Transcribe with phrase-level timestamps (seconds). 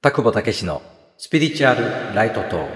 [0.00, 0.80] 田久保武史の
[1.16, 2.72] スピリチュアルライトトーク。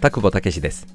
[0.00, 0.86] 田久保武史です。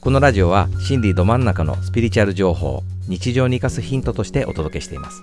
[0.00, 5.20] このラジオは心理ど真ん中のスピリチュアル情報を日常に生かすヒントとしてお届けしています。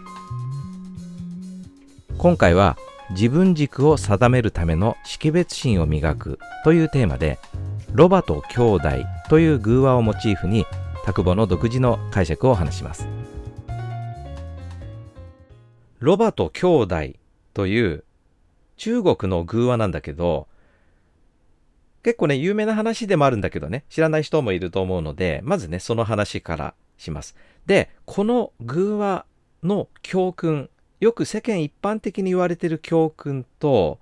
[2.18, 2.76] 今回は
[3.12, 7.40] 自分軸を定めるための識別心を磨くというテーマで
[7.94, 8.90] ロバと兄弟
[9.30, 10.66] という偶話をモチーフに
[11.06, 13.15] 田久保の独自の解釈を話します。
[16.06, 16.96] ロバと兄弟
[17.56, 18.04] という
[18.78, 20.48] 中国の偶話なんだけど、
[22.04, 27.36] 結構ね、有名な話でもあるんだけどね、知らない人もいると思うので、まずね、その話からします。
[27.66, 29.26] で、この偶話
[29.64, 30.70] の教訓、
[31.00, 33.98] よく世間一般的に言われてる教訓と、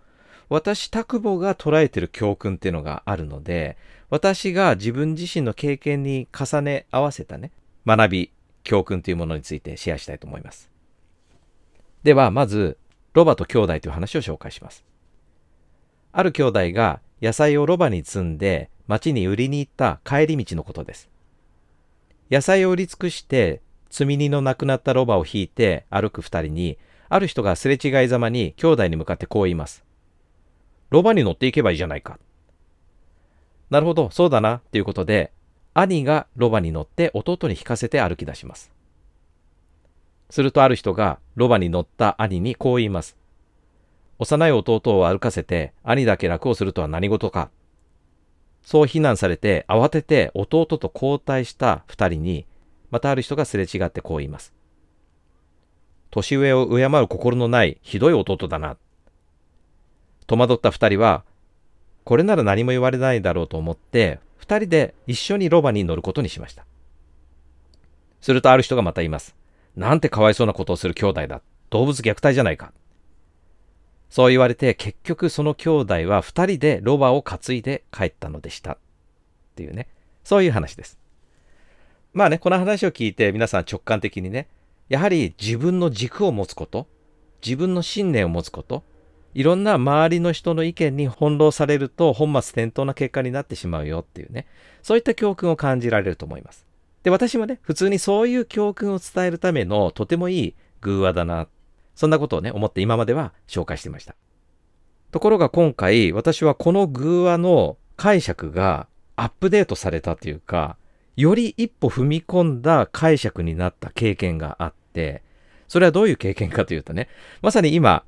[0.49, 3.77] 私、田久保が捉えてる教訓っていうのがあるので、
[4.09, 7.51] 私が自分自身の経験に重ね合わせたね、
[7.87, 8.31] 学び、
[8.65, 10.72] 教訓というものについてシェアしたいと思います。
[12.03, 12.77] では、まず、
[13.13, 14.83] ロバと兄弟という話を紹介します。
[16.11, 21.09] ある兄弟が野菜をロバに積んで町に売りに行った帰り道のことです。
[22.29, 26.77] 野菜を売り尽くして積み荷のなくなったロバを引いて歩く二人に、
[27.09, 29.85] ある人がすれ違いざまに兄弟に向かってこう言います。
[30.89, 32.19] ロバに乗っていけばいいじゃないか。
[33.69, 35.31] なるほど、そうだな、ということで、
[35.73, 38.71] 兄がロバに乗って弟に引かせて歩き出します。
[40.33, 43.15] するとある人がロバに乗った兄にこう言います。
[44.17, 47.51] 幼い弟を歩かせて兄だけ楽をするとは何事か。
[48.63, 52.47] そう非難されて慌てて弟と交代した二人に
[52.89, 54.55] またある人がすれ違ってこう言います。
[56.09, 58.77] 年上を敬う心のないひどい弟だな。
[60.25, 61.23] 戸惑った二人は
[62.05, 66.65] これなら何も言われないだろうと思って二人で一緒にロバに乗ることにしました。
[68.19, 69.42] するとある人がまた言います。
[69.75, 71.41] なんてかわいそうなことをする兄弟だ。
[71.69, 72.71] 動物虐待じゃないか。
[74.09, 78.73] そう言われて結局その兄弟は二人でロバを担いで帰ったのでした。
[78.73, 78.77] っ
[79.55, 79.87] ていうね。
[80.23, 80.99] そういう話です。
[82.13, 84.47] まあね、この話を聞いて皆さん直感的にね、
[84.87, 86.87] やはり自分の軸を持つこと、
[87.43, 88.83] 自分の信念を持つこと、
[89.33, 94.45] いろんな周りの人の意見に翻弄されると本末転倒な結果になってしまうよっていうね、
[94.83, 96.67] そういった教訓を感じられると思います。
[97.03, 101.47] で、私もね、普通にそういう教訓を伝えるためのとてもいい偶話だな。
[101.95, 104.15] そんなことをね、思って今までは紹介してました。
[105.11, 110.77] ところが今回、私はこの偶話の解釈がアップデートされたというか、
[111.15, 115.21] より一歩踏み込んだ解釈になった経験があって、
[115.67, 117.09] それはどういう経験かというとね、
[117.41, 118.03] まさに今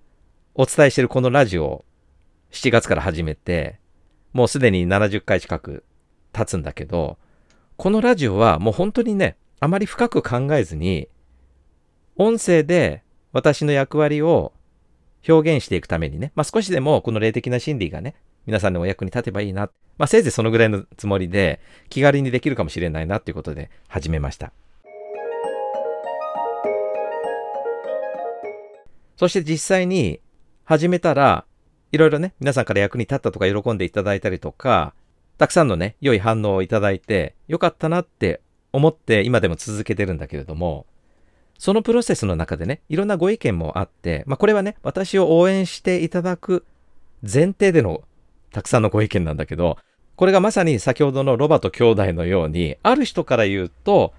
[0.56, 1.86] お伝えしているこのラジオを
[2.52, 3.80] 7月から始めて、
[4.34, 5.84] もうすでに70回近く
[6.34, 7.18] 経つんだけど、
[7.78, 11.10] このラジオはもう本当にね、あまり深く考えずに、
[12.16, 13.04] 音声で
[13.34, 14.54] 私の役割を
[15.28, 18.16] 表現していくためにね、まあ、少しでもこの霊的な心理がね、
[18.46, 19.70] 皆さんのお役に立てばいいな。
[19.98, 21.60] まあ、せいぜいそのぐらいのつもりで、
[21.90, 24.54] 気軽にできるかもしれないなということで始めました。
[29.18, 30.20] そして実際に
[30.64, 31.46] 始めたら、
[31.92, 34.94] いろいろね、皆さんから役に立ったとか喜んでいただいたりとか、
[35.38, 38.42] たくさんのね、良い反応をいただいて、よかったなって
[38.72, 40.86] 思って今でも続けてるんだけれども、
[41.58, 46.66] そのプロセスの中でね、いろんなご意見もあって、まあこれはね、私を応援していただく
[47.22, 48.04] 前提での
[48.52, 49.78] たくさんのご意見なんだけど、
[50.16, 54.14] これがまさに先ほどのロバと兄弟のように、ある人から言うと、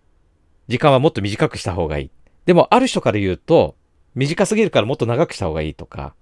[0.68, 2.10] 時間はもっと短くした方がいい。
[2.44, 3.76] でも、ある人から言うと、
[4.14, 6.14] 短すぎるからもっと長くした方がいいとか、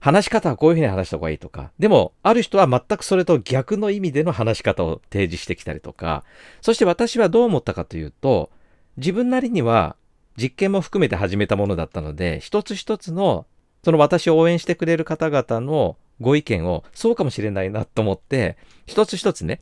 [0.00, 6.24] 話し方はこういうふうに話した方がいいとか、でも、ある人は全くそれと逆の意味での話し方を提示してきたりとか、
[6.60, 8.50] そして私はどう思ったかというと、
[8.96, 9.96] 自分なりには
[10.36, 13.46] 実験も含めて始めたものだったので、一つ一つの、
[13.84, 19.60] その私を応援してくれる方々のご意見を、そうかもしれないなと思って、一つ一つね、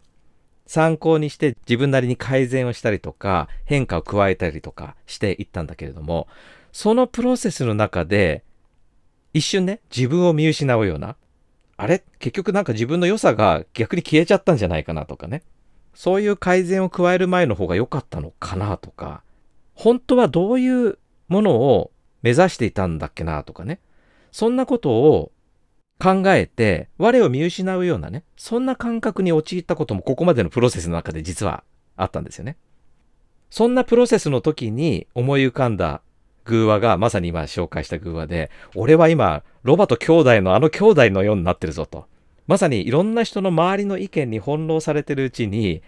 [0.67, 6.27] 参考にして自分なりに改善をしたりとか、変化を加えたりとかしていったんだけれども、
[6.73, 8.43] そのプロセスの中で、
[9.35, 11.17] 一瞬ね、自分を見失うような、
[11.77, 12.05] あれ？
[12.21, 15.43] 結局なんか自分の良さが逆に消えちゃったんじゃないかなとかね。
[15.93, 19.23] そういう改善を加える前の方が良かったのかなとか、
[19.75, 20.99] 本当はどういう
[21.29, 21.91] ものを
[22.23, 23.81] 目指していたんだっけなとかね。
[24.31, 25.33] そんなことを
[25.99, 31.65] 考えて、我を見失うようなね、そんな感覚に陥ったこともここまでのプロセスの中で実は
[31.97, 32.57] あったんですよね。
[33.51, 36.03] そんなプロセスの時に思い浮かんだ
[36.45, 42.07] 偶話がまさに今紹介した偶話で、俺は今、ロバと兄弟のあの兄弟のようになってるぞと。
[42.47, 45.83] まさにいろんな人の周りの意見に翻弄されてるうちに、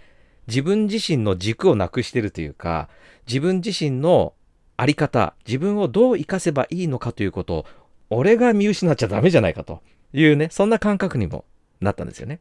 [0.47, 2.89] 自分自身の軸をなくしてるというか、
[3.27, 4.33] 自分自身の
[4.77, 7.67] あり方、自分をどう生かせばいいのかということを、
[8.09, 9.81] 俺が見失っちゃダメじゃないかと
[10.13, 11.45] いうね、そんな感覚にも
[11.81, 12.41] なったんですよね。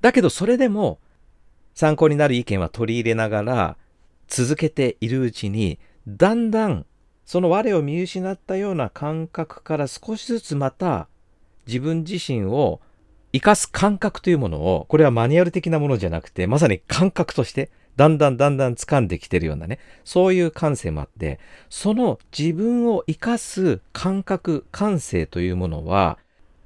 [0.00, 0.98] だけどそれでも
[1.74, 3.76] 参考になる意見は取り入れながら
[4.28, 5.78] 続けているうちに、
[6.08, 6.86] だんだん
[7.26, 11.08] その我を見失ったような感覚から少しずつまた
[11.66, 12.80] 自分自身を
[13.32, 26.18] 生かす感覚というものを、これはマニュアル的なものじゃなくて、まさに感覚として、だんだんだんだん掴んできてるようなね、そういう感性もあって、その自分を生かす感覚、感性というものは、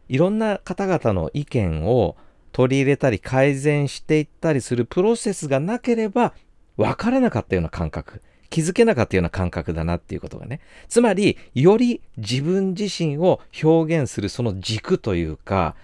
[0.09, 2.17] いろんな方々の意見を
[2.53, 6.35] 取り入れたり改善していったりするプロセスがなければ、
[6.77, 10.61] わからなかったような感覚、気づけなかったような感覚だなっていうことがね。
[10.88, 15.75] つまり、より自分自身を表現するその軸というか、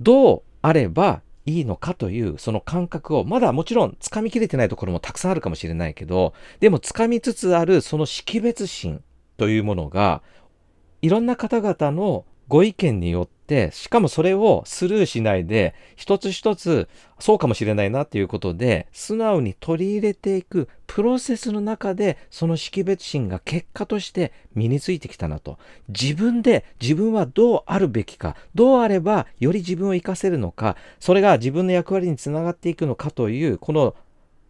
[0.00, 9.02] どうあればいいのかというその感覚をまだもちろんつかみきれてないところもたくさんあるかもしれないけどでもつかみつつあるその識別心
[9.36, 10.22] というものが
[11.02, 13.41] いろんな方々のご意見によって、
[13.72, 16.88] しかもそれをスルーしないで、一つ一つ、
[17.18, 25.58] そうかもしれないなっていうことで、素直に取り入れていくプロセスの中で、その識別心が結果として身についてきたなと。
[25.88, 33.94] 自分で自分はどうあるべきか、どうあればより自分を活かせるのか、それが自分の役割につながっていくのかという、この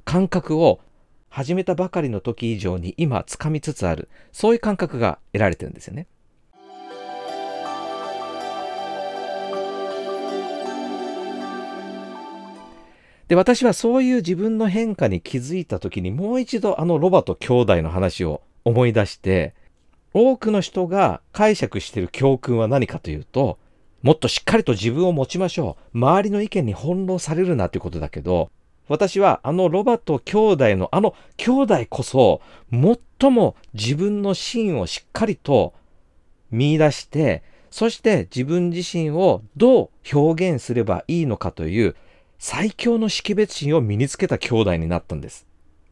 [0.05, 0.81] 感覚を
[1.29, 6.07] 始めたばかりの時以上に今掴みつつある、そういう感覚が得られてるんですよね。
[13.33, 19.55] で、私はそういう自分の変化に気づいた時にもう一度あのロバと兄弟の話を思い出して、
[20.13, 23.59] 多くの人が解釈している教訓は何かというと、
[24.03, 25.99] もっとしっかりと自分を持ちましょう。
[25.99, 28.51] 周りの意見に翻弄されるなということだけど、
[28.87, 35.73] 私はあのロバと兄弟のあの兄弟こそ、最も自分の芯をしっかりと
[36.51, 41.97] 見出して、そして自分自身をどう表現すればいいのかという
[42.45, 45.47] 最強の識別心を身につけた兄弟になったんです。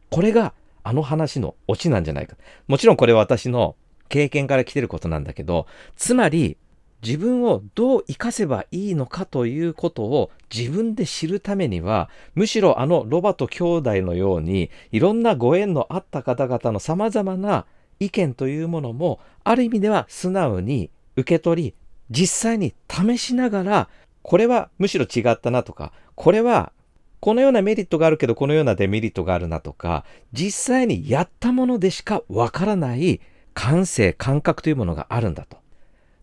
[0.09, 0.53] これが
[0.83, 2.35] あの話のオチなんじゃないか。
[2.67, 3.77] もちろんこれは私の
[4.09, 5.65] 経験から来てることなんだけど、
[5.95, 6.57] つまり
[7.01, 17.65] 自分をどう生かせばいいのかということを自分で知るためには、むしろあのロバと兄弟のように、いろんなご縁のあった方々の様々な
[18.01, 21.73] 意見というものも、ある意味では素直に受け取り、
[22.09, 23.89] 実際に試しながら、
[24.21, 26.71] これはむしろ違ったなとか、これは
[27.19, 33.21] このようなメリットがあるけどこのようなデメリットがあるなとか、実際にやったものでしかわからない
[33.55, 35.57] 感性、感覚というものがあるんだと。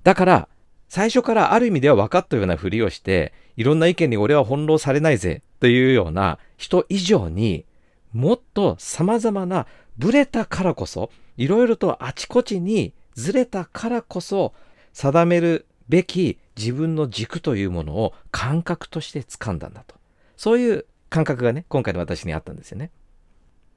[0.04, 0.48] だから、
[0.88, 7.64] 最初からある意味では分かったようなふりをして、いろんな意見に俺は翻弄されないぜというような人以上に、
[8.12, 9.66] もっと様々な
[9.96, 14.54] ブレたからこそ、いろいろとあちこちにずれたからこそ、
[14.92, 19.94] 定めるべき自分の軸というものを感覚として掴んだんだと。
[20.36, 22.90] そういう感覚がね、今回の私にあったんですよね。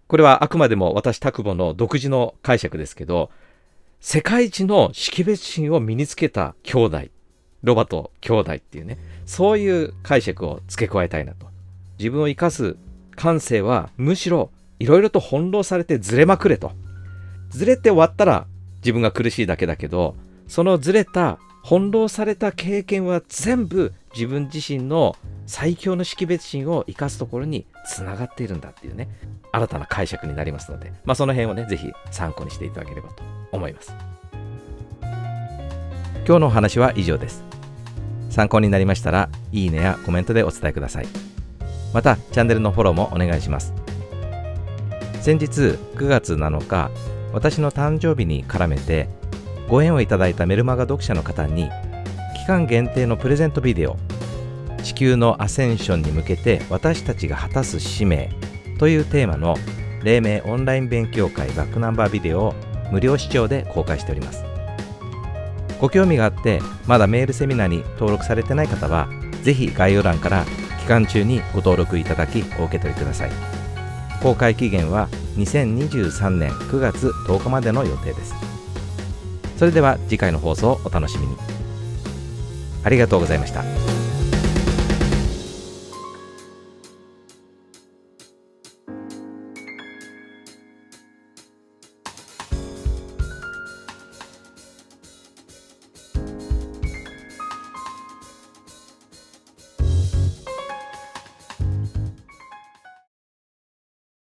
[0.08, 3.30] これはあくまでも私、拓保の独自の解釈ですけど、
[4.02, 7.02] 世界一の識別心を身につけた兄弟、
[7.64, 11.48] ロバと兄弟っていうね、そういう解釈を付け加えたいなと。
[12.00, 12.76] 自分を生かす
[13.16, 14.50] 感性はむしろ
[14.80, 16.72] いろいろと翻弄されてずれまくれと。
[17.50, 18.48] ずれて終わったら
[18.78, 20.16] 自分が苦しいだけだけど、
[20.48, 25.16] そのずれた翻弄された経験は全部自分自身の
[25.46, 29.10] 最強の識別心を生かすところにつながっているんだっていうね。
[29.52, 33.94] 新たな解釈になりますので、まあ、その辺をねぜひ参考にしていただければと思います。
[36.26, 37.44] 今日のお話は以上です。
[38.30, 41.08] 参考になりましたらいいねやコメントでお伝えください。
[41.94, 43.74] またチャンネルのフォローもお願いします。
[45.20, 46.90] 先日9月7日
[47.34, 49.08] 私の誕生日に絡めて
[49.68, 51.70] ご縁をいただいたメルマガ読者の方に
[52.36, 53.98] 期間限定のプレゼントビデオ
[54.84, 58.30] 地球のアセンションに向けて私たちが果たす使命
[58.80, 59.56] というテーマの
[60.04, 62.56] 黎明オンライン勉強会バックナンバービデオを
[62.92, 64.44] 無料視聴で公開しております。
[65.80, 69.08] ご興味があってまだメールセミナーに登録されてない方は
[69.42, 70.46] ぜひ概要欄から
[70.80, 73.32] 期間中にご登録いただきお受け取りください。
[74.22, 78.51] 公開期限は2023年9月10日までの予定です。
[79.62, 81.38] それでは次回の放送をお楽しみに。
[82.84, 83.91] ありがとうございました。